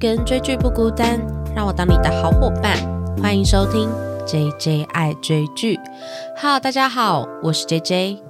[0.00, 1.18] 跟追剧不孤单，
[1.56, 2.76] 让我当你的好伙伴。
[3.20, 3.90] 欢迎收听
[4.24, 5.76] J J 爱追剧。
[6.36, 8.22] Hello，大家好，我是 J J。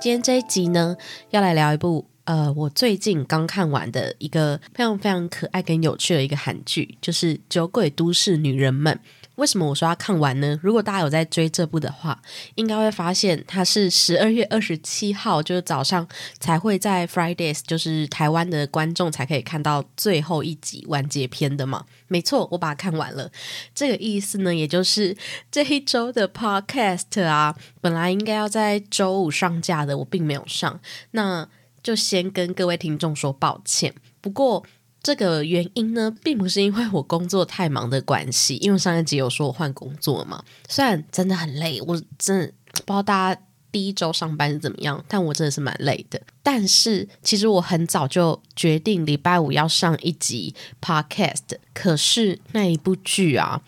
[0.00, 0.96] 今天这一集呢，
[1.30, 8.94] 要来聊一部呃，我最近刚看完的一个非常非常可爱跟有趣的一个韩剧，就是《酒鬼都市女人们》。
[9.38, 10.58] 为什么我说要看完呢？
[10.60, 12.20] 如果大家有在追这部的话，
[12.56, 16.06] 应该会发现它是十二月二十七号，就是早上
[16.40, 21.84] 才会在 Fridays，就是台湾的观众才可以看到最后一集完结篇的嘛。
[22.08, 23.30] 没错，我把它看完了。
[23.72, 25.16] 这个意思呢，也就是
[25.52, 30.80] 这一周的 Podcast 啊，本来应该要在周五上架的，我并没有上，
[31.12, 31.48] 那
[31.80, 33.94] 就先跟各位听众说抱歉。
[34.20, 34.64] 不过。
[35.08, 40.44] 这个原因呢，并不是因为我工作太忙的关系，因为上一集有说我换工作嘛。
[40.68, 43.40] 虽然真的很累，我真的不知道大家
[43.72, 46.20] 第一周上班是怎么样，但我真的是蛮累的。
[46.42, 53.62] 但是其实我很早就决定礼拜五要上一集 podcast，可是那一部剧啊。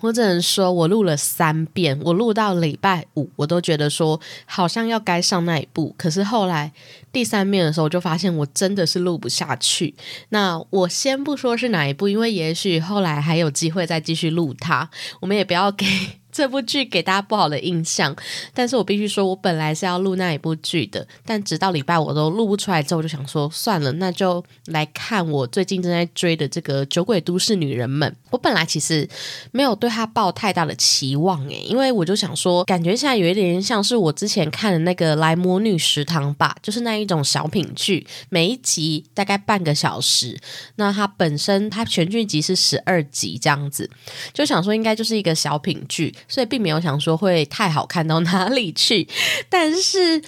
[0.00, 6.72] 我只能说，我录了三遍，我录到礼拜五，我都觉得说好像要该上那一步，可是后来
[7.12, 9.94] 第三遍的时候，我就发现我真的是录不下去。
[10.30, 14.88] 那我先不说是哪一部，因为也许后来还有机会再继续录它，
[15.20, 15.86] 我们也不要给。
[16.32, 18.14] 这部剧给大家不好的印象，
[18.54, 28.10] 但是我必须说，我本来是要录那一部剧的，但直到礼拜我都录不出来之后，我就想说算了，那就来看我最近正在追的这个《酒鬼都市女人们》。
[28.30, 29.08] 我本来其实
[29.50, 40.38] 没有对他抱太大的期望诶，因为我就想说，感觉现在有一点像是我之前看的那个《来魔女食堂》吧，就是那一种小品剧，每一集大概半个小时。
[40.76, 43.90] 那它本身它全剧集是十二集这样子，
[44.32, 46.14] 就想说应该就是一个小品剧。
[46.28, 49.08] 所以并没有想说会太好看到哪里去，
[49.48, 50.22] 但是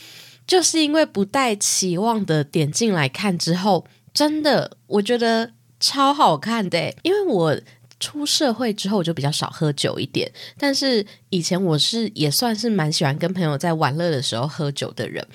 [0.47, 6.95] 就是因为不带期望的点进来看之后，真的我觉得超好看的。
[7.03, 7.59] 因为我
[8.01, 15.27] 出社会之后我就比较少喝酒一点，但是以前我是也算是蛮喜欢跟朋友在玩乐的时候喝酒的人。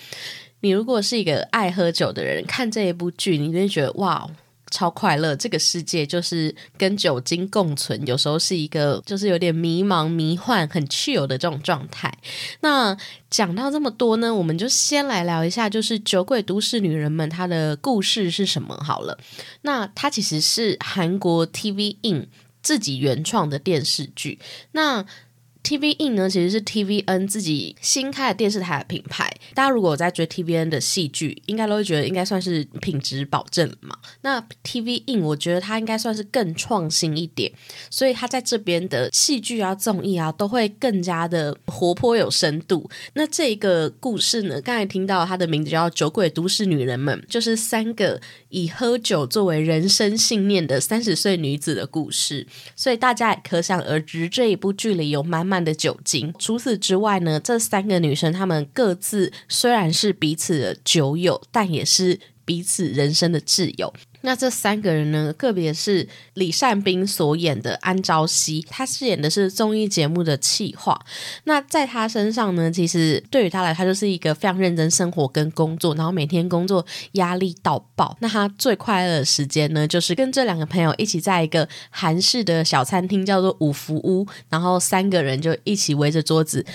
[0.60, 4.30] 你如果是一个爱喝酒的人，看这一部剧，你就会觉得哇。
[4.70, 12.12] 超快乐，这个世界就是跟酒精共存，有时候是一个就是有点迷茫、迷幻、很去有的这种状态。
[12.62, 12.96] 那
[13.30, 19.18] 讲到这么多呢，我们就先来聊一下，就是《酒鬼都市女人们》它的故事是什么好了。
[19.62, 22.28] 那它其实是韩国 TV In
[22.62, 24.40] 自己原创的电视剧。
[24.72, 25.06] 那
[25.68, 29.30] TV In 呢，其实是 TVN 自己新开的电视台的品牌。
[29.54, 33.98] 大家如果在追 TVN 的戏剧，应该都会觉得应该算是品质保证嘛。
[34.22, 37.52] 那 TV In 我觉得它应该算是更创新一点，
[37.90, 42.90] 所以它在这边的戏剧啊、综艺啊，都会更加的活泼有深度。
[43.16, 52.48] 那这个故事呢，刚才听到它的名字叫《酒鬼都市女人们》，就是三个以喝酒作为人生信念的三十岁女子的故事。
[52.74, 55.57] 所以大家也可想而知，这一部剧里有满满。
[55.64, 56.34] 的酒精。
[56.38, 63.94] 除此之外呢，这三个女生她们各自虽然是彼此的酒友，但也是彼此人生的挚友。
[64.22, 71.00] 那这三个人呢，个别是李善斌所演的安昭熙，他饰演的是综艺节目的企划。
[71.44, 78.18] 那在他身上呢，其实对于他来，他就是一个非常认真生活跟工作，然后每天工作压力到爆。
[78.20, 86.66] 那他最快乐的时间呢，就是跟这两个朋友一起在一个韩式的小餐厅，叫做五福屋，然后三个人就一起围着桌子。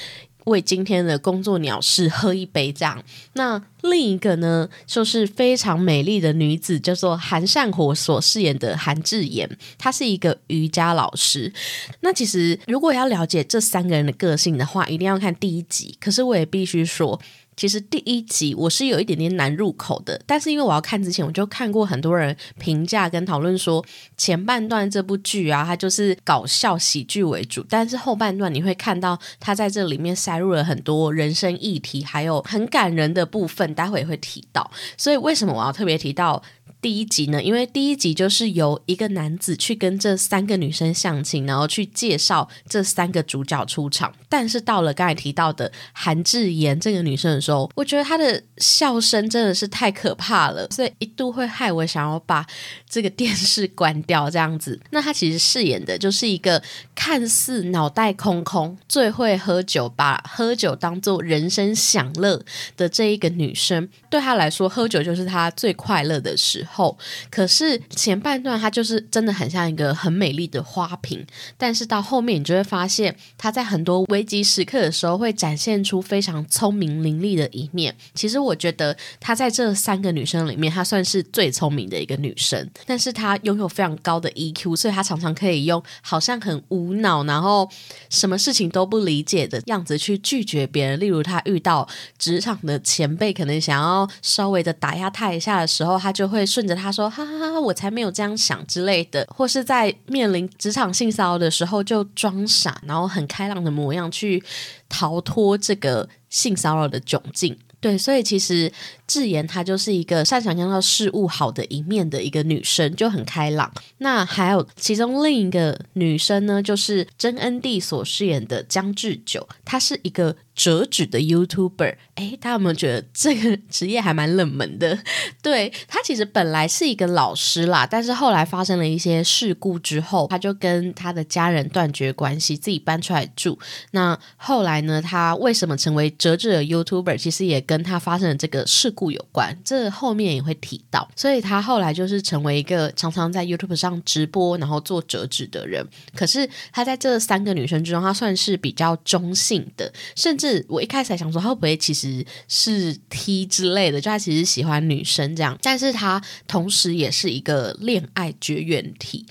[0.44, 3.02] 为今天的工作鸟事喝一杯，这样。
[3.34, 9.48] 那另一个呢，就是非常美丽的女子，叫做韩善火所饰演的韩智妍，
[9.78, 11.52] 她是一个瑜伽老师。
[12.00, 15.96] 那其实如果要了解这三个人的个性的话，一定要看第一集。
[16.00, 17.20] 可是我也必须说。
[17.56, 23.84] 其实第一集我是有一点点难入口的，但是因为我要看之前，我就看过很多人评价跟讨论说，
[24.16, 34.70] 前半段这部剧啊，它就是搞笑喜剧为主，但是后半段你会看到它在这里面塞入了很多人生议题，还有很感人的部分，待会也会提到。
[34.96, 36.42] 所以为什么我要特别提到？
[36.82, 44.12] 第一集呢，因为第一集就是由一个男子去跟这三个女生相亲，然后去介绍这三个主角出场。
[44.28, 52.44] 但是到了刚才提到的韩智妍这个女生的时候，我觉得她的笑声真的是太可怕了，所以一度会害我想要把
[52.90, 54.28] 这个电视关掉。
[54.28, 56.60] 这样子，那她其实饰演的就是一个
[56.96, 62.44] 看似脑袋空空、最会喝酒、把喝酒当做人生享乐
[62.76, 63.88] 的这一个女生。
[64.10, 66.71] 对她来说，喝酒就是她最快乐的时候。
[66.72, 66.96] 后，
[67.30, 71.24] 可是前半段她就是真的很像一个很美丽的花瓶，
[71.56, 77.94] 但是到后面你就会发现她在很多危机时刻的时候会展现出非常聪明伶俐的一面。
[78.14, 87.68] 其实我觉得她在这三个女生里面，她算是最聪明的一个女生，但是她拥有非常高的 EQ，所以她常常可以用好像很无脑，然后
[88.08, 90.98] 什么事情都不理解的样子去拒绝别人。
[90.98, 91.86] 例如她遇到
[92.18, 104.40] 职场的前辈，可能想要稍微的打压她一下的时候，她就会顺着他说：“哈哈哈，我才没有这样想之类的。”或是在面临职场性骚扰的时候，就装傻，然后很开朗的模样去
[104.88, 107.58] 逃脱这个性骚扰的窘境。
[107.80, 108.72] 对，所以其实
[109.08, 113.68] 智妍她就是一个擅长看到事物好的一面的一个女生，就很开朗。
[113.98, 120.36] 那还有其中另一个女生呢，就是真恩地所饰演的江志久，她是一个。
[120.54, 124.98] 折纸的 YouTuber，哎，大家有没有觉得这个职业还蛮冷门的？
[125.42, 133.58] 对他其实本来是一个老师啦，但是后来发生了一些事故之后，他就跟他的家人断绝关系，自己搬出来住。
[133.92, 137.16] 那后来呢，他为什么成为折纸的 YouTuber？
[137.16, 141.10] 其实也跟他发生的这个事故有关，这后面也会提到。
[141.16, 145.86] 所以他后来就是成为一个常常在 YouTube 上直播，然后做折纸的人。
[146.14, 150.41] 可是他在这三个女生之中，他算是比较中性的，甚至。
[150.48, 159.24] 是我一开始还想说会不会其实是 T 之类的，就他其实喜欢女生这样，但是他同时也是一个恋爱绝缘体，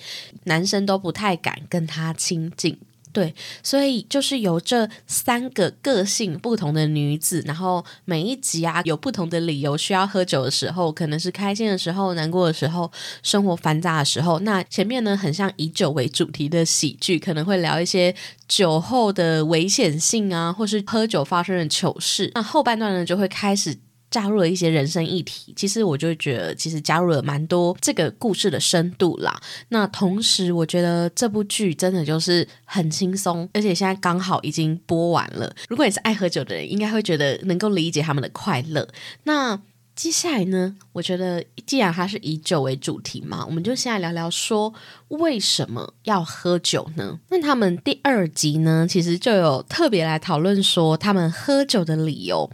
[0.46, 2.78] 男生都不太敢跟他亲近。
[3.14, 12.92] 对，所以就是由这三个个性不同的女子，然后每一集啊有不同的理由需要喝酒的时候，可能是开心的时候、难过的时候、
[13.22, 14.40] 生活繁杂的时候。
[14.40, 18.16] 那前面呢很像以酒为主题的喜剧，可能会聊一些
[18.48, 22.32] 酒后的危险性啊，或是喝酒发生的糗事。
[22.34, 23.78] 那后半段呢就会开始。
[24.12, 29.42] 加入了一些人生议题，其实我就觉得，其实加入了蛮多这个故事的深度啦。
[29.70, 35.52] 那同时，我觉得这部剧真的就是很轻松，而且现在刚好已经播完了。
[35.70, 38.88] 如果你是爱喝酒的人，应该会觉得能够理解他们的快乐。
[39.24, 39.60] 那
[39.94, 40.76] 接下来呢？
[40.94, 44.74] 我觉得既然它是以酒为主题嘛，我们就先来聊聊说
[45.12, 47.20] 为什么要喝酒呢？
[47.30, 52.50] 那他们第二集呢，其实就有特别来讨论说他们喝酒的理由。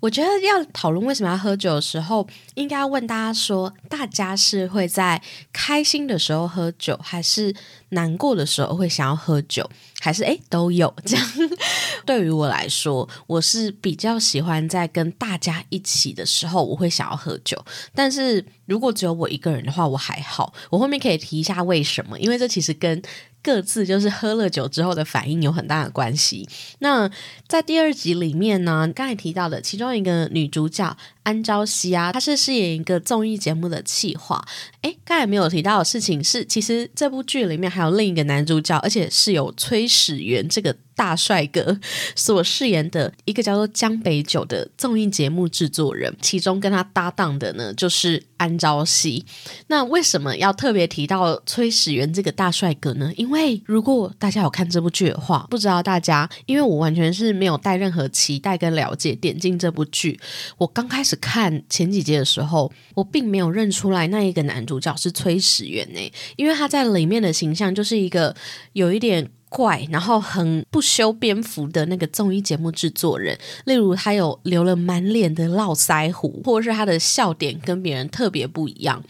[0.00, 5.22] 我觉得要讨论为什么要喝酒的时候，应该要问大家说，大家是会在
[5.52, 7.54] 开心的时候喝酒，还是
[7.90, 9.68] 难过的时候会想要喝酒，
[10.00, 10.92] 还是诶都有？
[11.04, 11.26] 这样
[12.04, 17.64] 对于我来说，我是比较喜欢在跟大家一起的时候，我会想要喝酒。
[17.94, 20.54] 但是如果只有我一个人的话，我还好。
[20.70, 23.02] 我后面可以提一下为什么，因为这其实跟
[23.42, 26.48] 各自就是喝了酒之后的反应有很大的关系。
[26.80, 27.10] 那
[27.48, 30.96] 在第二集里面呢，刚才提到的其中一个女主角。
[31.22, 34.42] 安朝夕啊，她是饰演一个综艺节目的企划。
[34.80, 41.78] 哎，刚才没有提到的事情是，其实这部剧里面还有另一个男主角，而且是由崔始源这个大帅哥
[42.16, 46.12] 所饰演的一个叫做江北九的综艺节目制作人。
[46.22, 49.24] 其中跟他搭档的呢，就是安朝夕。
[49.68, 53.12] 那为什么要特别提到崔始源这个大帅哥呢？
[53.16, 60.18] 因因为如果大家有看这部剧的话，不知道大家，因为我完全是没有带任何期待跟了解点进这部剧，
[60.58, 61.16] 我刚开始。
[61.20, 68.34] 看前几集的时候，我并没有认出来那一个男主角是崔始源呢，因为他在里面的形象就是一个
[68.72, 73.38] 有一点怪，然后很不修边幅的那个综艺节目制作人。
[73.66, 79.04] 例如，他有留了满脸的络腮胡，或者是他的笑点跟别人特别不一样。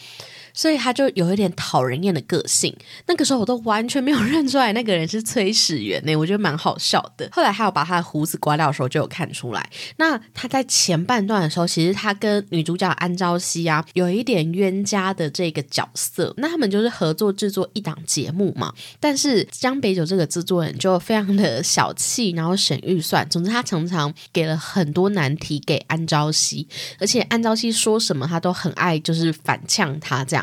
[0.52, 2.75] 所以他就有一点讨人厌的个性。
[3.07, 7.28] 那个时候我都完全没有认出来那个人是崔始源呢，我觉得蛮好笑的。
[7.33, 9.71] 后来还有把他的胡子刮掉的时候，就有看出来。
[9.97, 16.33] 那他在前半段的时候，其实他跟女主角安朝夕啊，有一点冤家的这个角色。
[16.37, 18.73] 那他们就是合作制作一档节目嘛。
[18.99, 23.28] 但是江北九这个制作人就非常的小气，然后省预算。
[23.28, 26.66] 总之，他常常给了很多难题给安朝夕，
[26.99, 30.39] 而且安朝夕说什么，他都很爱就是反呛他这样。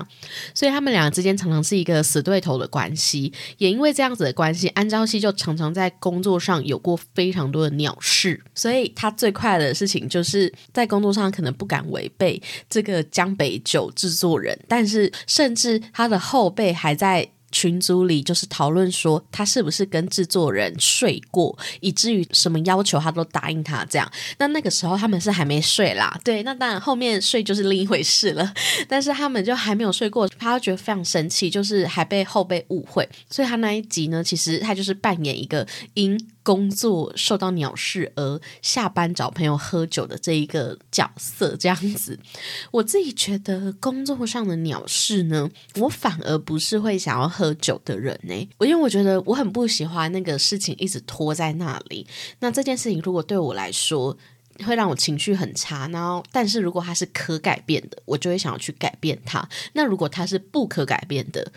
[0.53, 8.41] 所以他们俩之间常常是一个死对头的关系，也因为这样子的关系，安朝熙就常常在工作上有过非常多的鸟事。
[8.53, 17.29] 所以他最快乐的事情就是在工作上可能不敢违背这个江北酒制作人，但是甚至他的后辈还在。
[17.57, 24.07] 群组里就是讨论说他是不是跟制作人睡过，以至于什么要求他都答应他这样。
[24.37, 28.53] 那那个时候他们是还没睡啦，对，那当然后面睡就是另一回事了。
[28.87, 33.09] 但是他们就还没有睡过，他觉得非常生气，就是还被后辈误会。
[33.27, 36.15] 所以他那一集呢，其实他就是扮演一个因。
[36.47, 42.17] 工作受到鸟事而下班找朋友喝酒的这一个角色，这样子。
[42.71, 48.49] 我自己觉得工作上的鸟事呢，我反而不是会想要喝酒的人呢。
[48.59, 52.07] 我因为我觉得我很不喜欢那个事情一直拖在那里。
[52.39, 54.17] 那这件事情如果对我来说
[54.65, 59.45] 会让我情绪很差，然后但是如果它是可改变的，我就会想要去改变它。
[59.73, 61.51] 那如果它是不可改变的，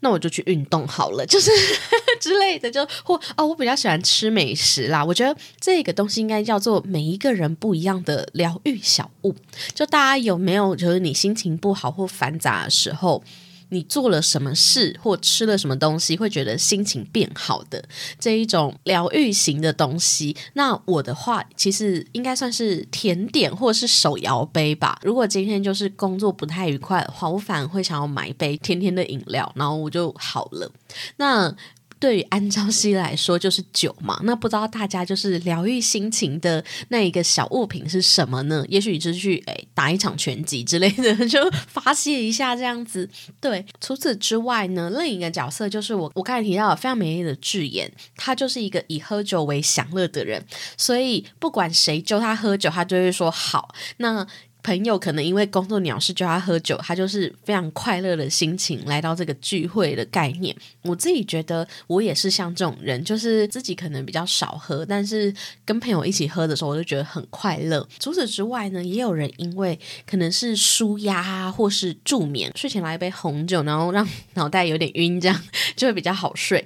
[0.00, 1.50] 那我就去运动好了，就是
[2.20, 5.04] 之类的，就或哦，我比较喜欢吃美食啦。
[5.04, 9.34] 我觉得这个东西应该叫做每一个人不一样的疗愈小物。
[9.74, 13.22] 就大家有没有，就是你心情不好或繁杂的时候？
[13.70, 17.82] 你做了什么事或吃了什么东西，会觉得心情变好的
[18.18, 20.36] 这一种疗愈型的东西？
[20.52, 25.00] 那我的话，其实应该算是甜点或者是手摇杯吧。
[25.02, 30.70] 如果今天就是工作不太愉快的话，我反而会想要买一杯甜甜的饮料，然后我就好了。
[31.16, 31.56] 那。
[32.00, 38.64] 对于安昭熙来说就是酒嘛，那不知道大家就是疗愈心情的那一个小物品是什么呢？
[38.68, 41.38] 也许就是去诶打一场拳击之类的， 就
[41.68, 43.08] 发泄一下这样子。
[43.38, 50.42] 对，除此之外呢，另一个角色就是我我刚才提到非常美丽的智妍，他就是一个以喝酒为享乐的人，
[50.78, 53.74] 所以不管谁揪他喝酒，他就会说好。
[53.98, 54.26] 那
[54.62, 60.54] 朋友可能因为工作鸟事叫他喝酒，他就是非常快乐的心情来到这个聚会的概念。
[60.82, 67.86] 我自己觉得我也是像这种人，就是自己可能比较少喝，但是跟朋友一起喝的时候，我就觉得很快乐。
[67.98, 75.42] 除此之外呢，也有人因为可能是舒压或是助眠，睡前来一杯红酒，然后让脑袋有点晕，这样
[75.76, 76.64] 就会比较好睡。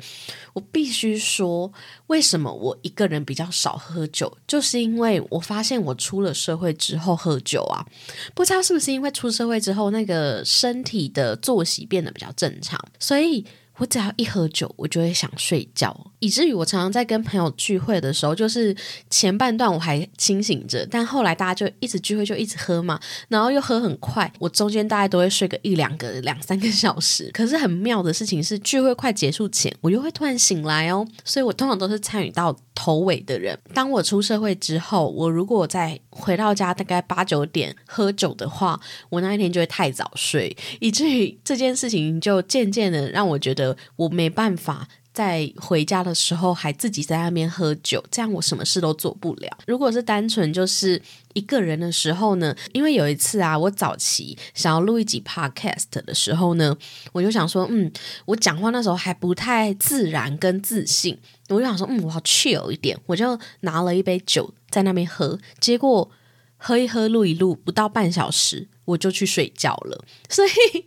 [0.55, 1.71] 我必须说，
[2.07, 7.85] 为什么我一个人比较少喝酒，就是因为我发现我出了社会之后喝酒啊，
[8.35, 13.45] 不知道是不是因为出社会之后那个身体的作息变得比较正常，所以。
[13.79, 15.93] 我只要一喝酒，我就会想睡觉，
[16.25, 18.75] 以至于我常常在跟朋友聚会的时候，就是
[19.11, 27.31] 前半段我还清醒着，但后来大家就一直聚会就一直喝嘛，然后又喝很快，我中间大概都会睡个一两个、两三个小时。
[27.35, 33.59] 可是很妙的事情是，聚会快结束前，我又会突然醒来哦，所以我通常都是参与到头尾的人。
[33.75, 43.76] 当我出社会之后，我如果在回到家大概八九点喝酒的话，我那一天就会太早睡，以至于这件事情就渐渐的让我觉得。
[43.97, 49.59] 我没办法在回家的时候还自己在那边喝酒，这样我什么事都做不了。
[49.66, 51.00] 如果是单纯就是
[51.35, 52.54] 一个人的时候呢？
[52.73, 56.76] 因为有一次啊，我早期想要录一集 podcast 的时候呢，
[57.12, 57.90] 我就想说，嗯，
[58.26, 61.16] 我讲话那时候还不太自然跟自信，
[61.49, 66.11] 我就想说，嗯，我要 chill 一点，我就拿了一杯酒在那边喝，结果
[66.56, 70.87] 喝一喝录一录，不到半小时我就去睡觉了， 所以。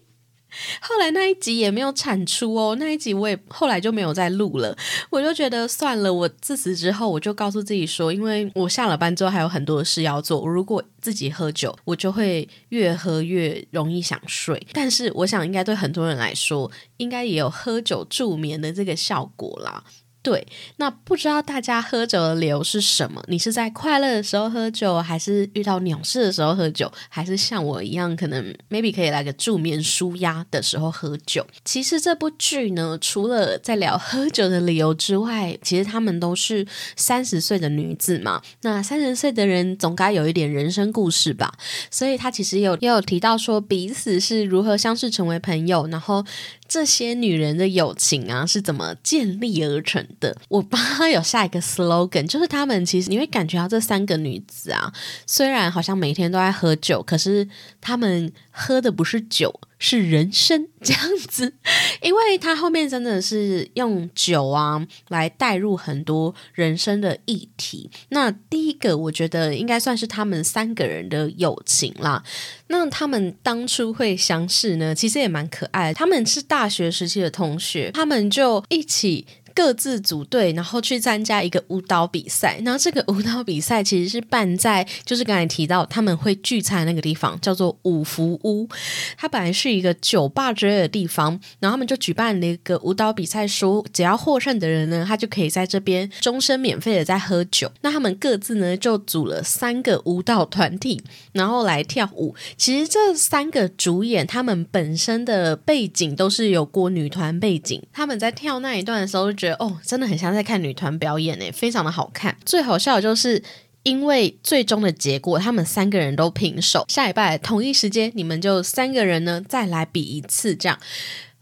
[0.81, 4.75] 后来那一集也没有产出哦，那一集我也后来就没有再录了。
[5.09, 14.65] 我就觉得算了，我自此之后，我就告诉自己说，因为我下了班之后还有很多事要做，我如果自己喝酒，我就会越喝越容易想睡。
[14.73, 19.83] 但是我想，应该对很多人来说，应该也有喝酒助眠的这个效果啦。
[20.27, 23.23] 对，那不知道大家喝酒的理由是什么？
[23.29, 31.47] 你是在快乐的时候喝酒，还是遇到鸟事的时候喝酒，还是像我一样，可能 maybe 可以来个助眠舒压的时候喝酒？
[31.63, 36.67] 其实这部剧呢，除了在聊喝酒的理由之外，其实他们都是
[36.97, 38.41] 三十岁的女子嘛。
[38.63, 41.53] 那三十岁的人总该有一点人生故事吧？
[41.89, 46.25] 所以他其实有也有提到说彼此是如何相识成为朋友，然后。
[46.67, 50.35] 这些女人的友情啊，是怎么建立而成的？
[50.49, 54.91] 我帮她有下一个 slogan，就是她们其实你会感觉到这三个女子啊，
[55.25, 57.47] 虽然好像每天都在喝酒，可是
[57.79, 59.59] 她们喝的不是酒。
[59.79, 61.53] 是人生 这样子，
[62.01, 67.89] 因为他后面真的是用酒啊来带入很多人生的议题。
[68.09, 72.23] 那第一个，我觉得应该算是他们三个人的友情啦。
[72.67, 75.93] 那他们当初会相识呢，其实也蛮可爱。
[75.93, 79.25] 他们是大学时期的同学，他们就一起。
[79.57, 82.61] 各自组队，然后去参加一个舞蹈比赛。
[82.63, 88.69] 然后这个舞蹈比赛其实是办在，就是刚才提到他们会聚餐那个地方，叫做五福屋。
[89.17, 97.71] 它本来是一个酒吧之类的地方，然后他们就举办了一个舞蹈比赛，说只要获胜的人呢，他就可以在这边终身免费的在喝酒。
[97.81, 102.35] 那他们各自呢就组了三个舞蹈团体，然后来跳舞。
[102.55, 112.37] 其实这三个主演他们本身的背景都是有过女团背景，他们在跳那一段的时候就哦，真的很像在看女团表演呢，非常的好看。
[112.45, 113.41] 最好笑的就是，
[113.83, 116.85] 因为最终的结果，他们三个人都平手。
[116.87, 120.79] 下礼拜同一时间，你们就三个人呢再来比一次，这样。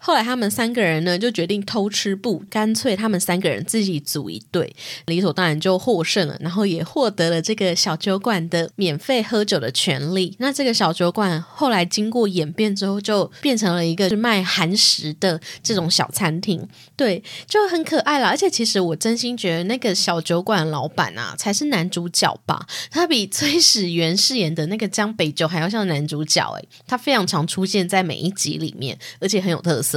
[0.05, 4.75] 后来他们三个人呢就决定偷吃布，干脆他们三个人自己组一队，
[5.07, 10.35] 理所当然就获胜了，然后也获得了这个小酒馆的免费喝酒的权利。
[10.37, 18.27] 那这个小酒馆后来经过演变之后，就变成了一个是卖韩食的这种小餐厅，对，就很可爱了。
[18.27, 29.94] 而且其实我真心觉得那个小酒馆老板啊才是男主角吧，他比崔始源饰演的那个江北酒还要像男主角诶，他非常常出现在每一集里面，而且很有特色，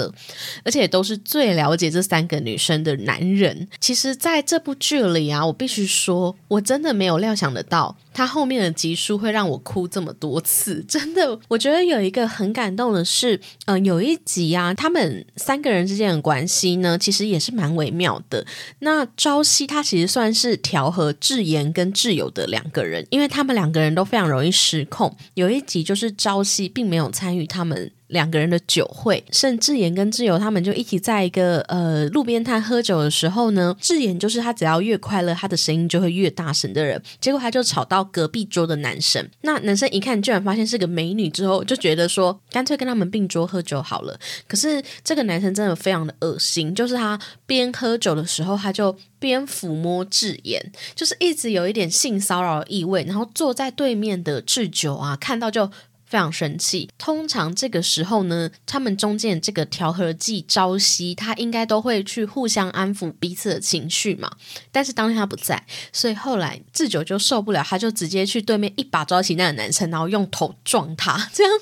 [0.64, 3.68] 而且都是最了解这三个女生的男人。
[3.80, 7.96] 其实，在这部剧里啊，我必须说，我真的没有料想得到。
[8.18, 18.44] 他后面的集数会让我哭这么多次， 真的，我觉得有一个很感动的是，嗯，有一集啊，他们三个人之间的关系呢，其实也是蛮微妙的。
[18.80, 25.16] 那朝夕他其实算是调和智妍跟智友的两个人，因为他们两个人都非常容易失控。
[25.34, 27.92] 有一集就是朝夕并没有参与他们。
[28.08, 36.98] 两个人的酒会，甚至言跟智友他们就一起在一个呃路边摊喝酒的时候呢，智妍就是他只要越快乐，他的声音就会越大声的人。
[37.20, 44.18] 结果他就吵到隔壁桌的男生，那男生一看居然发现是个美女之后，就觉得说干脆跟他们并桌喝酒好了。
[44.46, 53.04] 可是这个男生真的非常的恶心，就是他边喝酒的时候，他就边抚摸智妍，就是一直有一点性骚扰的意味。
[53.04, 55.70] 然后坐在对面的智久啊，看到就。
[56.08, 56.88] 非常生气。
[56.96, 64.30] 通常这个时候呢，他们中间这个调和剂朝夕，他应该都会去互相安抚彼此的情绪嘛。
[64.72, 71.28] 但是当天他不在，所以后来智久就受不了，他就直接去对面一把抓起那个男生，然后用头撞他。
[71.34, 71.52] 这样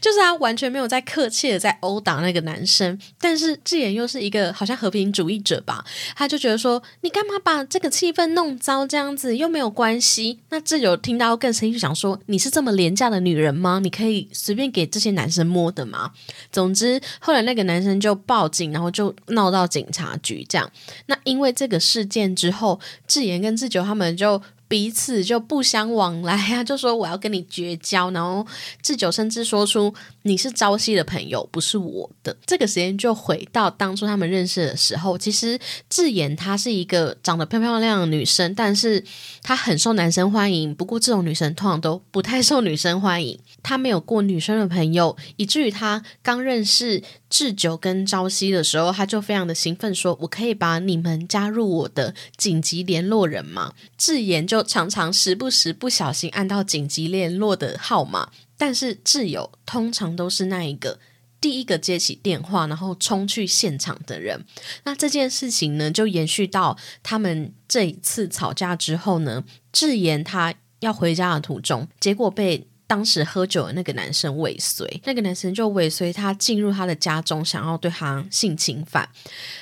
[0.00, 2.98] 就是他完全没有在客气的在殴打那个男生。
[3.18, 5.84] 但是智妍又是一个好像和平主义者吧，
[6.16, 8.86] 他就觉得说你干嘛把这个气氛弄糟？
[8.86, 10.40] 这样子又没有关系。
[10.48, 13.69] 那智久听到更生气，就想说你是这么廉价的女人吗？
[13.78, 16.12] 你可以随便给这些男生摸的吗？
[16.50, 20.44] 总之，后来那个男生就报警，然后就闹到警察局。
[20.48, 20.70] 这样，
[21.06, 24.42] 那因为这个事件之后，智妍跟智久他们就。
[24.70, 28.46] 彼此就不相往来啊，就说我要跟你绝交，然后
[28.80, 32.36] 智久甚至说出你是朝夕的朋友，不是我的。
[32.46, 35.58] 这个时间就回到当初他们认识的时候，其实
[35.88, 39.04] 智妍她是一个长得漂漂亮亮的女生，但是
[39.42, 40.72] 她很受男生欢迎。
[40.72, 47.02] 不过这种女生通常都不太受女生欢迎，她没有过女生的朋友，以至于她刚认识。
[47.30, 60.98] 智久跟朝夕的时候，他就非常的兴奋，说：“我可以把你们加入我的紧急联络人吗？”智妍就常常时不时不小心按到紧急联络的号码，但是挚友通常都是那一个
[61.40, 64.44] 第一个接起电话，然后冲去现场的人。
[64.84, 72.66] 那这件事情呢，就延续到他们这一次吵架之后呢，智妍他要回家的途中，结果被。
[72.90, 79.08] 当时喝酒的那个男生尾随，那个男生就尾随他进入他的家中，想要对他性侵犯。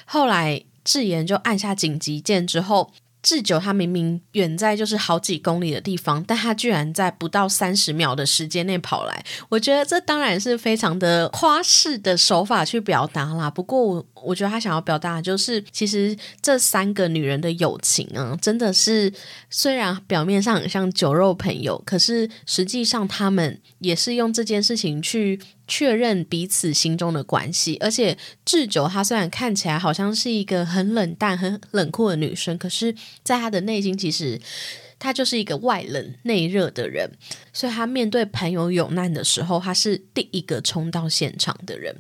[0.07, 2.91] 后来智妍就按下紧急键之后。
[3.23, 9.25] 智久他明明远在就是好几公里的地方，但他居然在不到三十秒的时间内跑来。
[9.49, 13.51] 我觉得这当然是非常的夸式的手法去表达啦。
[13.51, 19.13] 不过我我觉得他想要表达就是，其实这三个女人的友情啊，真的是
[19.51, 25.41] 虽然表面上很像酒肉朋友，可是实际上他们也是用这件事情去。
[25.71, 34.41] 确认彼此心中的关系，而且智久她虽然看起来好像是一个很冷淡、很冷酷的女生，可是在她的内心其实。
[34.99, 37.11] 他就是一个外冷内热的人，
[37.53, 41.95] 所以他面对朋友有难的时候，他是第一个冲到现场的人。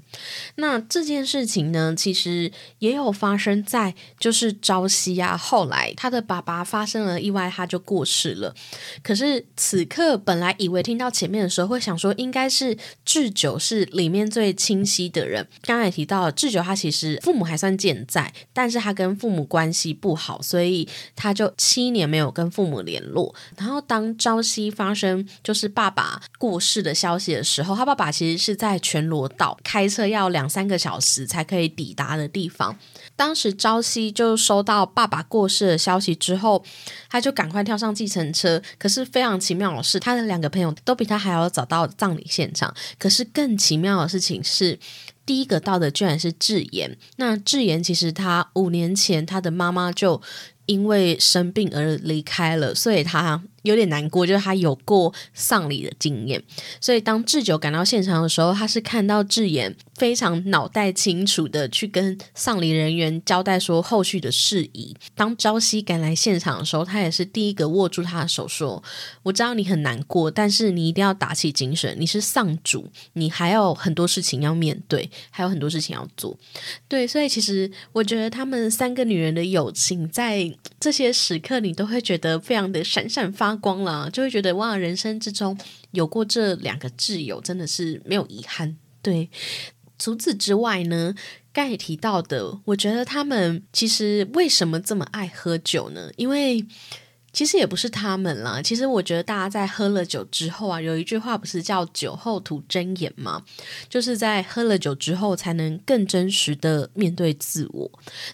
[0.56, 8.54] 那这件事情呢，其实也有发生在就是朝夕啊，后来他的爸爸发生了意外，他就过世了。
[9.02, 15.46] 可是此刻本来以为听到前面的时候会想说，应该是智久是里面最清晰的人。
[15.62, 22.78] 刚才提到智久，他其实父母还算健在，但是他跟父母关系不好，所以他就七年没有跟父母。
[22.88, 32.74] 联络，然后当朝夕发生就是爸爸过世的消息的时候，他爸爸其实是在全罗道开车要两三个小时才可以抵达的地方。
[33.14, 36.64] 当时朝夕就收到爸爸过世的消息之后，
[37.10, 38.62] 他就赶快跳上计程车。
[38.78, 42.74] 可是非常奇妙的是，他的两个朋友都比他还要早到葬礼现场。
[42.98, 44.78] 可是更奇妙的事情是，
[45.26, 46.96] 第一个到的居然是智妍。
[47.16, 50.22] 那智妍其实他五年前他的妈妈就。
[50.68, 53.42] 因为生病而离开了，所以他。
[53.68, 56.42] 有点难过，就是他有过丧礼的经验，
[56.80, 64.96] 所以当智久赶到现场的时候，他是看到智妍非常脑袋清楚的去跟丧礼人员交代说后续的事宜。
[65.14, 68.82] 当朝夕赶来现场的时候，他也是第一个握住他的手说
[69.22, 76.36] ：“我知道你很难过，但是你一定要打起精神，你是丧主，你还有很多事情要面对，还有很多事情要做。”
[76.88, 80.50] 对，所以其实我觉得他们三个女人的友情，在
[80.80, 85.58] 这些时刻你都会觉得非常的闪闪发光了，就会觉得哇，人生之中
[85.90, 88.76] 有过这两个挚友，真的是没有遗憾。
[89.02, 89.30] 对，
[89.98, 91.14] 除此之外呢，
[91.52, 96.10] 刚才提到的，我觉得他们其实为什么这么爱喝酒呢？
[96.16, 96.64] 因为
[97.38, 103.44] 其实也不是他们啦，其实我觉得大家在喝了酒之后啊，有一句话不是叫“酒后吐真言”吗？
[103.88, 107.88] 就是在喝了酒之后，才能更真实的面对自我。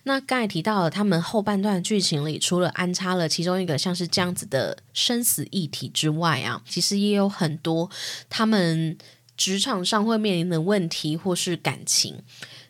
[0.05, 7.90] 那刚才提到了他们后半段剧情里，除了安插了其中一个像是这样子的生死议题之外啊，其实也有很多
[8.31, 8.97] 他们
[9.37, 12.23] 职场上会面临的问题，或是感情。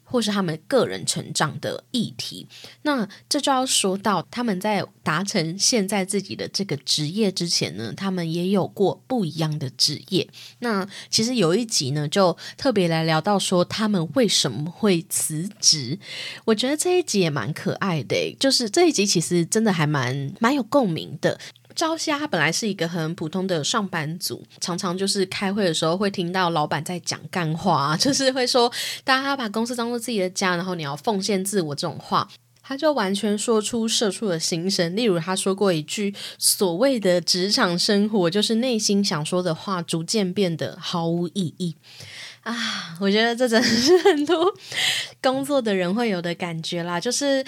[0.05, 2.47] 或是他们个人成长的议题，
[2.83, 10.29] 那这就要说到他们在达成现在自己的这个职业之前呢，他们也有过不一样的职业。
[10.61, 15.99] 那其实有一集呢，就特别来聊到说他们为什么会辞职。
[16.45, 21.41] 我觉得这一集也蛮可爱的，就是这一集其实真的还蛮蛮有共鸣的。
[21.75, 28.71] 朝夕他本来是一个很普通的上班族，常常就是开会的时候会听到老板在讲干话，就是会说
[29.03, 32.29] 大家要把公司当做自己的家，然后你要奉献自我这种话，
[32.63, 34.95] 他就完全说出社畜的心声。
[34.97, 41.75] 例如他说过一句所谓的职场生活，就是内心想说的话逐渐变得毫无意义。
[42.45, 44.55] 啊，我觉得这真的是很多
[45.23, 47.01] 工作的人会有的感觉啦。
[47.01, 47.43] 就是，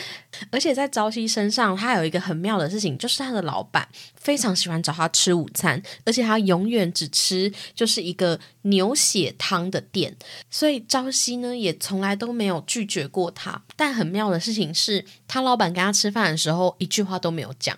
[0.50, 10.16] 而且在朝夕身上，他有一个很妙的事情，就是他的老板非常喜欢找他吃午餐，而且他永远只吃就是一个牛血汤的店，
[10.50, 13.62] 所以朝夕呢也从来都没有拒绝过他。
[13.76, 17.76] 但很妙的事情是，他老板跟他吃饭的时候，一句话都没有讲。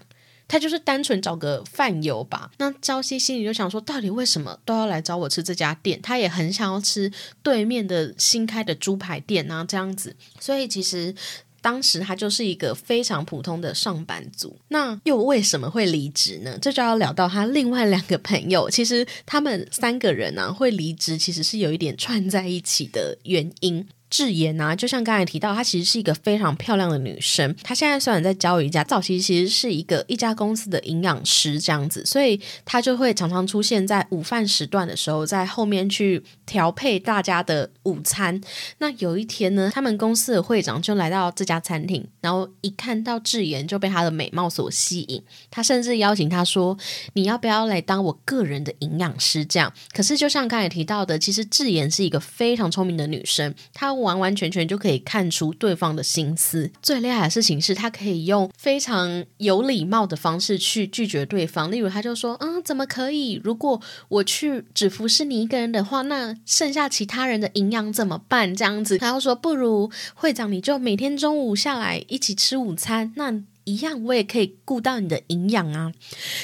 [0.48, 2.50] 他就是单纯找个饭友吧。
[2.56, 6.00] 那朝夕心里就想说，到底为什么都要来找我吃这家店？
[6.02, 10.16] 他也很想要吃对面的新开的猪排店啊，这样子。
[10.40, 11.14] 所以其实
[11.61, 14.56] 当时他就是一个非常普通的上班族。
[14.68, 16.58] 那又为什么会离职呢？
[16.62, 18.70] 这就要聊到他另外两个朋友。
[18.70, 23.87] 其实他们三个人呢会离职，其实是有一点串在一起的原因。
[24.11, 27.55] 智妍啊，就像刚才提到，她其实是一个非常漂亮的女生。
[27.62, 38.40] 她现在虽然在教瑜伽，早期其实是一个一家公司的营养师这样子，所以她就会常常出现在午饭时段的时候，在后面去调配大家的午餐。
[38.79, 45.23] 那有一天呢，他们公司的会长就来到这家餐厅，然后一看到智妍，就被她的美貌所吸引。
[45.51, 46.79] 他甚至邀请她说
[47.12, 49.71] ：“你要不要来当我个人的营养师？”这样。
[49.92, 53.97] 可是就像刚才提到的，其实智妍是一个非常聪明的女生，她。
[54.00, 56.70] 完完全全就可以看出对方的心思。
[56.82, 61.70] 最厉害的事情是他可以用非常有礼貌的方式去拒绝对方。
[61.70, 63.40] 例如，他就说：“嗯，怎么可以？
[63.42, 73.42] 如果我去只服侍你一个人的话，那剩下其他人的营养怎么办？”这样子，他又说：“不如会长，你就每天中午下来一起吃午餐。”那。
[73.68, 75.92] 一样，我也可以顾到你的营养啊，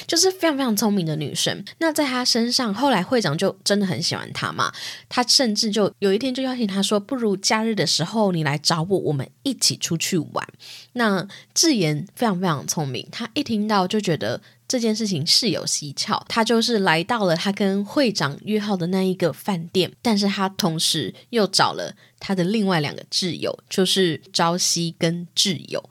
[0.05, 1.65] 就是非常非常聪明的女生。
[1.79, 4.71] 那在她身上，后来会长就真的很喜欢她嘛。
[5.09, 10.47] 他甚至就有一天就邀请她说：“不如假日的时候你来找我，我们一起出去玩。”
[10.93, 16.23] 那智妍非常非常聪明，她一听到就觉得这件事情是有蹊跷。
[16.29, 25.89] 她就是来到了她跟会长约好的那一个饭店，但是她同时又找了她的另外两个挚友，就是朝夕跟挚友。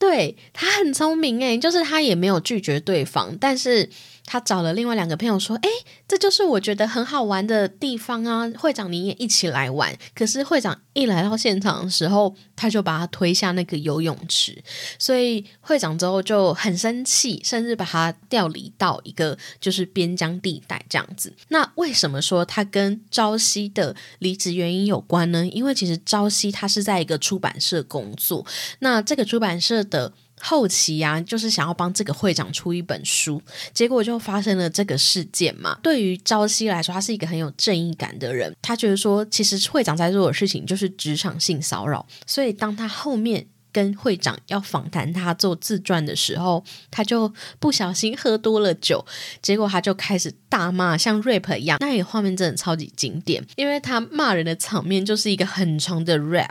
[0.00, 3.88] 对他很聪明诶，就是他也没有拒绝对方，但是
[4.30, 5.68] 他找了另外两个朋友说：“诶，
[6.06, 14.62] 这就是我觉得很好玩的地方啊，会长你也一起来玩。”可是会长一来到现场的时候，他就把他推下那个游泳池，
[15.00, 21.34] 所以会长之后就很生气，甚至把他调离到一个就是边疆地带这样子。
[21.48, 25.44] 那为什么说他跟朝夕的离职原因有关呢？
[25.48, 28.46] 因为其实朝夕他是在一个出版社工作，
[28.78, 29.80] 那这个出版社。
[29.90, 33.40] 的后期呀，就是想要帮这个会长出一本书，
[33.72, 35.78] 结果就发生了这个事件嘛。
[35.82, 49.04] 对于朝夕来说，他是一个很有正义感的人，他觉得说，其实会长在做的事情就是职场性骚扰，所以当他后面跟会长要访谈他做自传的时候，他就不小心喝多了酒，
[49.40, 51.78] 结果他就开始大骂，像 rap 一样。
[51.80, 56.48] 那个画面真的超级经典，因为他骂人的场面就是一个很长的 rap。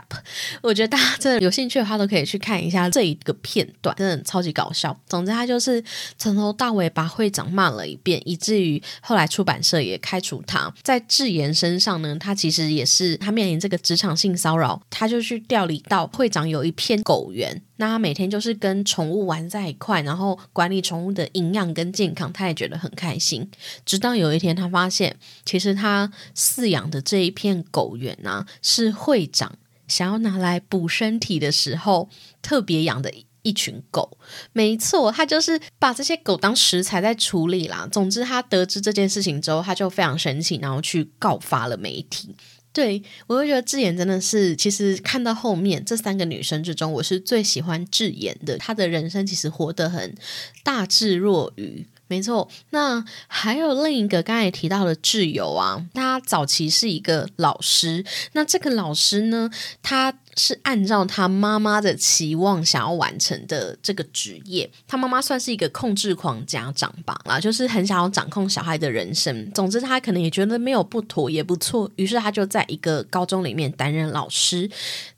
[0.62, 4.98] 我觉得大家真的有兴趣的话，都可以去看一下这一个片段，真的超级搞笑。
[5.06, 5.82] 总之，他就是
[6.16, 10.72] 从头到尾把会长骂了一遍，以至于后来出版社也开除他。
[10.82, 17.02] 在智妍身上呢，他其实也是他面临这个职场性骚扰，他就去调离到会长有一片。
[17.10, 23.50] 狗园，那他每天就是跟宠物玩在一块，然后管理宠物的营养跟健康，他也觉得很开心。
[23.84, 32.08] 直到有一天，他发现其实他饲养的这一片狗园啊，是会长想要拿来补身体的时候
[32.40, 34.16] 特别养的一群狗。
[34.52, 37.88] 没错，他就是把这些狗当食材在处理啦。
[37.90, 42.36] 总之，他得知这件事情之后，他就非常生气，然后去告发了媒体。
[42.72, 48.56] 对我会觉得智妍真的是，其实看到后面这三个女生之中，我是最喜欢智妍的。
[48.58, 50.14] 她的人生其实活得很
[50.62, 52.46] 大智若愚，没错。
[52.70, 58.04] 那还有另一个刚才提到的挚友啊，他早期是一个老师。
[58.32, 59.48] 那这个老师呢，
[59.80, 60.12] 他。
[60.36, 69.50] 是按照他妈妈的期望想要完成的这个职业，他妈妈算是一个控制狂家长吧，啊，就是很想要掌控小孩的人生。
[69.52, 74.70] 总之，他可能也觉得没有不妥，也不错，于是他就在一个高中里面担任老师。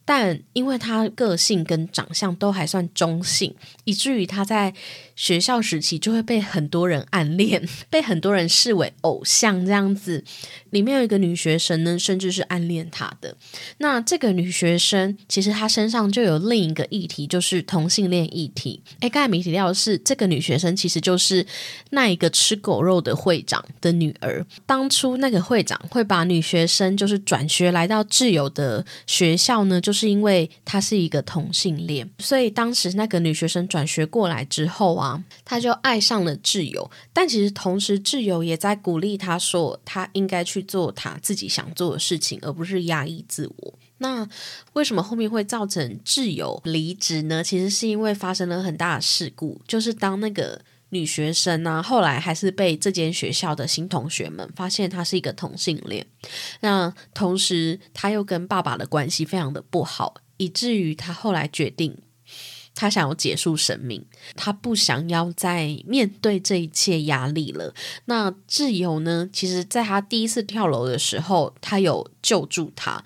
[0.05, 4.75] 但因为他个性跟长相都还算中性，以至于他在
[5.15, 10.25] 学校时期就会被很多人暗恋， 被很多人视为偶像这样子。
[10.71, 13.37] 里面有一个女学生呢，甚至是暗恋他的。
[13.79, 18.83] 那这个女学生其实她身上就有另一个议题，就是同性恋议题。
[19.01, 21.47] 哎，刚才没提到的是，这个女学生其实就是
[21.91, 24.45] 那一个吃狗肉的会长的女儿。
[24.67, 29.92] 当初那个会长会把女学生就是转学来到挚友的学校呢，就。
[29.93, 36.91] 就是因为他是一个同性恋，所以当时那个女学生转学过来之后啊，他就爱上了挚友。
[37.13, 43.79] 但其实同时，挚友也在鼓励他说，他应该去做他自己想做的事情，而不是压抑自我。
[43.99, 44.27] 那
[44.73, 47.45] 为什么后面会造成挚友离职呢？
[47.45, 50.59] 其实是因为发生了很大的事故，就是当那个。
[50.93, 56.07] 女学生呢，后来还是被这间学校的新同学们发现她是一个同性恋。
[56.61, 61.97] 那同时，她又跟爸爸的关系非常的不好，以至于她后来决定，
[62.75, 64.05] 她想要结束生命，
[64.37, 67.75] 她不想要再面对这一切压力了。
[68.05, 69.27] 那挚友呢？
[69.33, 73.03] 其实在他第一次跳楼的时候，他有救助他，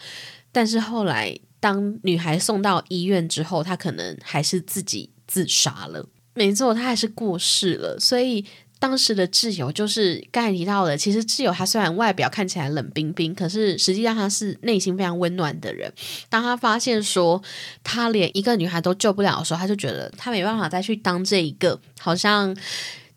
[0.50, 6.08] 但是后来当女孩送到医院之后，他可能还是自己自杀了。
[6.36, 7.98] 没错，他还是过世了。
[7.98, 8.44] 所以
[8.78, 15.90] 当时的挚友就是刚才提到的，其实挚友他虽然外表看起来冷冰冰，可是实际上他是内心非常温暖的人。
[16.28, 17.42] 当他发现说
[17.82, 22.54] 他连一个女孩都救不了的时候，他就觉得他没办法再去当这一个好像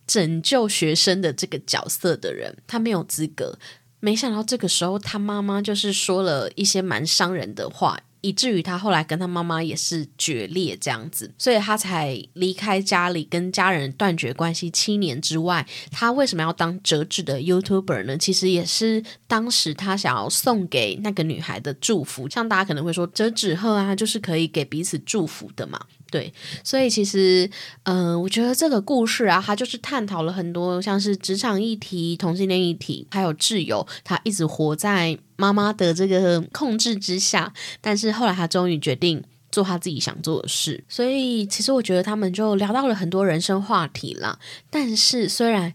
[0.08, 3.60] 拯救学生的这个角色的人，他没有资格。
[4.00, 8.00] 没想到这个时候，他妈妈就是说了一些蛮伤人的话。
[8.22, 18.18] 以至于他后来跟他妈妈也是决裂这样子，所以他才离开家里，跟家人断绝关系七年之外，他为什么要当折纸的 YouTuber 呢？
[18.18, 22.30] 其实也是当时他想要送给那个女孩的祝福。
[22.30, 25.80] 像大家可能会说折纸鹤啊，就是可以给彼此祝福的嘛。
[26.12, 27.48] 对，所以其实，
[27.84, 40.84] 嗯，我觉得这个故事啊，它就是探讨了很多，像是职场议题、同性恋议题，还有挚友，他一直活在妈妈的这个控制之下，但是后来他终于决定做他自己想做的事。
[40.90, 44.40] 所以，其实我觉得他们就聊到了很多人生话题啦。
[44.72, 45.74] 但是，虽然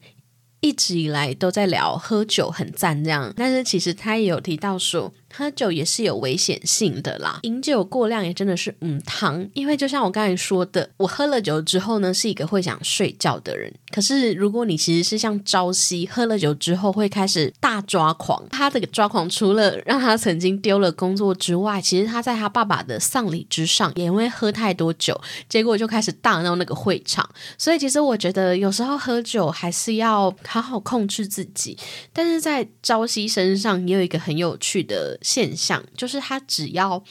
[0.60, 5.12] 一直以来都在聊喝酒很赞这样，但是其实他也有提到说。
[5.36, 13.72] 喝酒也是有危险性的啦，饮酒过量也真的是嗯糖，因为就像我刚才说的，我喝了酒之后呢，是一个会想睡觉的人。
[13.90, 27.28] 可是如果你其实是像朝夕喝了酒之后会开始大抓狂，他的抓狂除了让他曾经丢了工作之外，其实他在他爸爸的丧礼之上也因为喝太多酒，结果就开始大闹那个会场。
[27.58, 31.76] 所以其实我觉得有时候喝酒还是要好好控制自己，
[32.12, 35.18] 但是在朝夕身上也有一个很有趣的。
[35.24, 37.02] 现象就是，他只要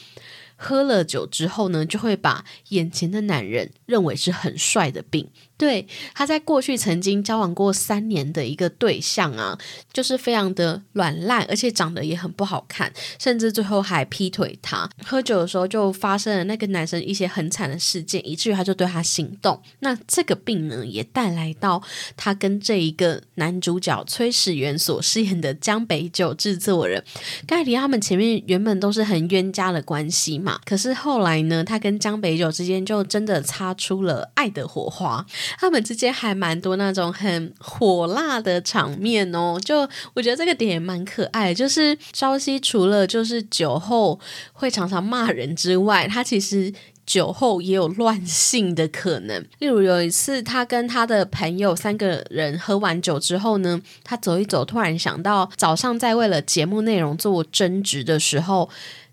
[0.54, 5.28] 喝了酒之后呢，就会把眼前的男人认为是很帅的病。
[5.64, 9.58] 对，他在过去曾经交往过三年的一个对象啊，
[9.94, 14.86] 就是非常的软烂，而且长得也很不好看，甚至最后还劈腿他。
[15.02, 19.58] 喝酒的时候就发生了那个男生一些很惨的事件，以至于他就对他行动。
[19.78, 21.82] 那这个病呢，也带来到
[22.14, 27.02] 他跟这一个男主角崔始源所饰演的江北酒制作人
[27.46, 35.24] 盖迪，他们前面原本都是很冤家的关系嘛，可是后来呢，他跟江北酒之间就真的擦出了爱的火花。
[35.58, 41.52] 他们之间还蛮多那种很火辣的场面哦，就我觉得这个点也蛮可爱。
[41.54, 44.18] 就是朝夕除了就是酒后
[44.52, 46.72] 会常常骂人之外，他其实
[47.06, 49.44] 酒后也有乱性的可能。
[49.58, 58.68] 例如有一次，他跟他的朋友三个人喝完酒之后呢，他走一走，突然想到早上在为了节目内容做争执的时候。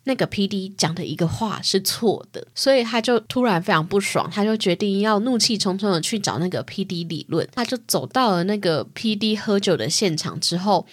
[0.06, 7.48] 那个 P D 讲的一个话是错的，所以他就突然非常不爽，他就决定要怒气冲冲的去找那个 P D 理论。
[7.54, 10.88] 他就走到了那个 P D 喝酒的现场之后，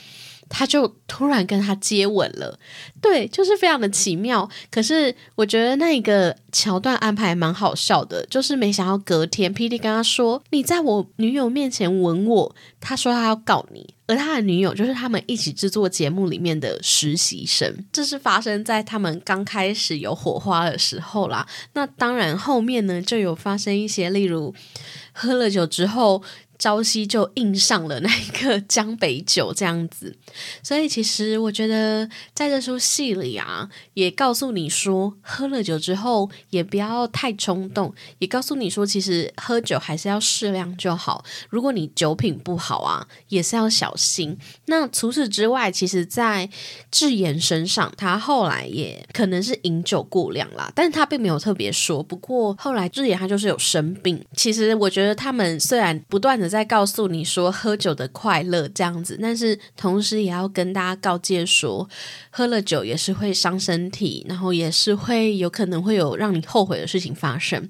[0.48, 2.58] 他就突然跟他接吻了。
[3.00, 4.48] 对，就是非常的奇妙。
[4.70, 13.94] 可是我觉得那一个桥段安排蛮好笑的，就是没想到隔天 P D 跟他说：“你在我女友面前吻我。”他说他要告你。
[14.06, 21.46] 而他的女友就是他们一起制作节目里面的实习生，这是发生在他们刚开始有火花的时候啦。
[21.74, 24.54] 那当然后面呢就有发生一些，例如
[25.12, 26.22] 喝了酒之后。
[26.58, 30.16] 朝夕就印上了那一个江北酒这样子，
[30.62, 41.24] 所以其实我觉得在这出戏里啊，也告诉你说，喝了酒之后也不要太冲动，也告诉你说，其实喝酒还是要适量就好。
[41.48, 44.36] 如果你酒品不好啊，也是要小心。
[44.66, 46.50] 那除此之外，其实，在
[46.90, 52.02] 智妍身上，他后来也可能是饮酒过量啦，但是他并没有特别说。
[52.02, 54.20] 不过后来智妍他就是有生病。
[54.34, 56.47] 其实我觉得他们虽然不断的。
[56.48, 61.88] 在告诉你说喝酒的快乐这样子，但是同时也要跟大家告诫说，
[62.30, 67.68] 喝了酒也是会伤身体，然后也是会有可能会有让你后悔的事情发生。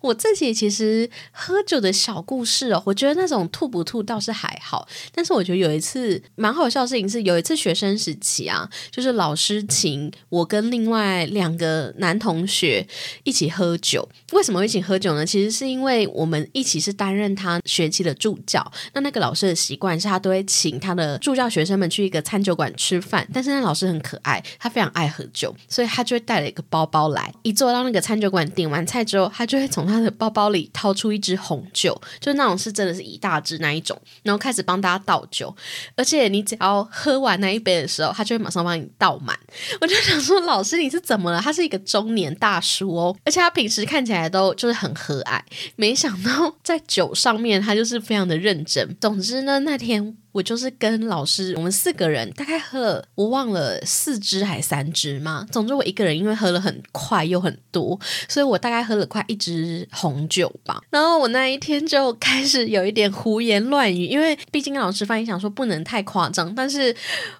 [0.00, 12.86] 我自己其实喝酒的小故事哦，我觉得那种吐不吐倒是还好，但是我觉得有一次蛮好笑的事情是，有一次学生时期啊，就是老师请我跟另外两个男同学
[13.24, 14.08] 一起喝酒。
[14.32, 15.26] 为什么一起喝酒呢？
[15.26, 18.11] 其实是因为我们一起是担任他学期的。
[18.14, 27.32] 助教，那那个老师的习惯是他都会请他的助教学生们去一个餐酒馆吃饭，但是那老师很可爱，他非常爱喝酒，所以他就会带了一个包包来。
[27.42, 35.54] 一坐到那个餐酒馆，点完菜之后，他就会从他的包包里掏出一支红酒，就那种是真的是一大支那一种，然后开始帮大家倒酒。
[35.96, 39.38] 而且你只要喝完那一杯的时候，他就会马上帮你倒满。
[39.80, 41.40] 我就想说，老师你是怎么了？
[41.40, 45.40] 他是一个中年大叔哦，而且他平时看起来都就是很和蔼，
[45.76, 48.01] 没想到在酒上面他就是。
[48.02, 48.96] 非常的认真。
[49.00, 50.16] 总之呢，那天。
[50.32, 55.46] 我就是跟老师，我们四个人大概喝了，我忘了四支还三支嘛。
[55.52, 60.82] 总之我一个人因为喝了很快又很多，所以我大概喝了快一支红酒吧。
[60.90, 66.54] 然后我那一天就开始有一点胡言乱语，因为毕竟跟老师翻译想说不能太夸张。
[66.54, 66.94] 但是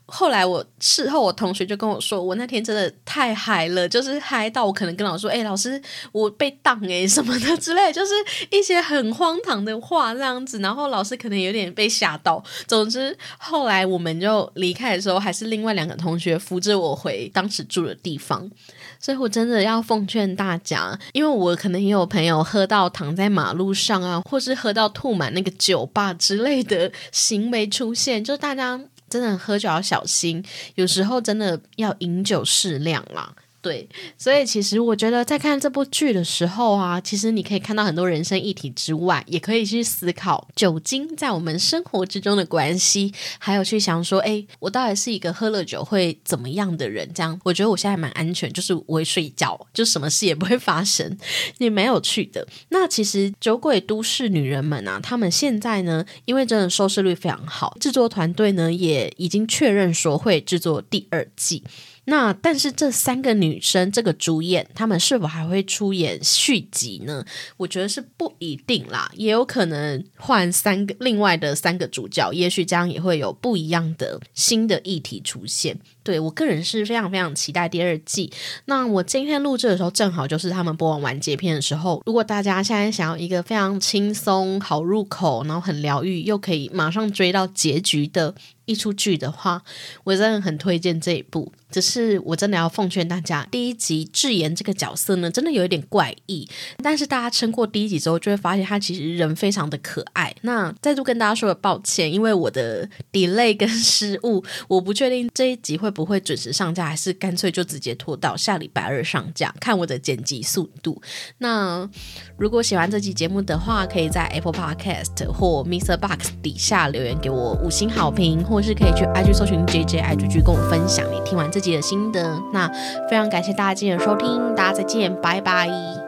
[0.05, 5.81] 后来我事后我同学就跟我说，我那天真的太嗨了，就是嗨到我可能跟老师说，哎，老师
[6.13, 8.13] 我被当哎什么的之类，就是
[8.51, 10.59] 一些很荒唐的话这样子。
[10.59, 12.45] 然后老师可能有点被吓到。
[12.67, 18.51] 总总之，后来我们就离开的时候，还是另外两个同学扶着我回当时住的地方。
[18.99, 33.33] 所以我真的要奉劝大家，因为我可能也有朋友喝到躺在马路上啊，或是喝到吐满那个酒吧之类的行为出现，就大家真的喝酒要小心，有时候真的要饮酒适量啦。
[33.62, 47.09] 对，所以其实我觉得在看这部剧的时候啊，其实你可以看到很多人生议题之外，也可以去思考酒精在我们生活之中的关系，还有去想说，哎，我到底是一个喝了酒会怎么样的人？
[47.14, 51.16] 这样，我觉得我现在蛮安全，就是我会睡觉，就什么事也不会发生，
[51.59, 52.44] 也蛮有趣的。
[52.70, 61.62] 那其实《酒鬼都市女人们》啊，他们现在呢，因为真的收视率非常好，制作团队呢也已经确认说会制作第二季。
[62.05, 67.25] 那但是这三个女生这个主演，她们是否还会出演续集呢？
[67.57, 75.79] 我觉得是不一定啦，也有可能换三个另外的三个主角，也许这样也会有不一样的新的议题出现。
[76.03, 78.33] 对我个人是非常非常期待第二季。
[78.65, 82.03] 那我今天录制的时候，正好就是他们播完完结篇的时候。
[82.05, 88.35] 如果大家现在想要一个非常轻松、好入口，然后很疗愈，又可以马上追到结局的。
[88.65, 89.61] 一出剧的话，
[90.05, 91.53] 我真的很推荐这一部。
[91.73, 96.49] 只是我真的要奉劝大家，第一集智妍这个角色呢，真的有一点怪异。
[96.83, 100.35] 但是大家撑过第一集之后，就会发现他其实人非常的可爱。
[100.43, 111.01] 那再度跟大家说个抱歉，因为我的 delay 跟失误，我不确定这一集会不会准时上架，还是干脆就直接拖到下礼拜二上架，看我的剪辑速度。
[111.39, 111.89] 那
[112.37, 115.97] 如果喜欢这期节目的话，可以在 Apple Podcast 或 Mr.
[115.97, 122.42] Box 底下留言给我五星好评，或是可以去 IG 搜寻 JJ 爱追剧，跟我分享你听完这自己的心得。
[122.53, 122.68] 那
[123.09, 126.02] 非常感谢大家今天的收听，大家再见，拜拜。